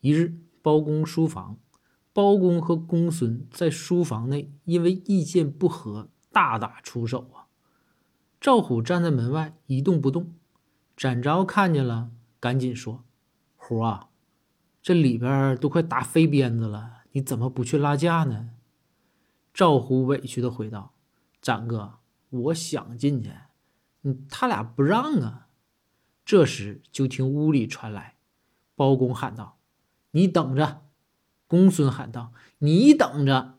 [0.00, 1.58] 一日，包公书房，
[2.12, 7.46] 包公和公孙在书房内因为意见不合大打出手啊。
[8.40, 10.34] 赵虎站在门外一动不动，
[10.96, 13.04] 展昭看见了，赶紧说
[13.56, 14.10] ：“虎啊，
[14.82, 18.50] 这里边都快打飞鞭子了，你怎么不去拉架呢？”
[19.52, 20.94] 赵虎委屈的回道
[21.40, 21.94] ：“展哥，
[22.28, 23.32] 我想进去，
[24.02, 25.48] 嗯，他俩不让啊。”
[26.26, 28.16] 这时就听屋里传来，
[28.74, 29.55] 包公喊道
[30.16, 30.80] ：“你等着！”
[31.46, 33.55] 公孙喊道：“你等着！”